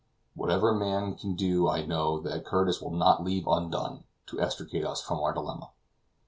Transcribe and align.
Whatever 0.33 0.73
man 0.73 1.13
can 1.13 1.35
do 1.35 1.69
I 1.69 1.85
know 1.85 2.19
that 2.21 2.43
Curtis 2.43 2.81
will 2.81 2.89
not 2.89 3.23
leave 3.23 3.45
undone 3.45 4.03
to 4.25 4.41
extricate 4.41 4.83
us 4.83 4.99
from 4.99 5.19
our 5.19 5.31
dilemma." 5.31 5.69